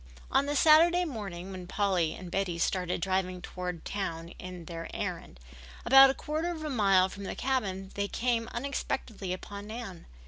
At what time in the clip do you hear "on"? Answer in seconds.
0.31-0.47, 4.43-4.65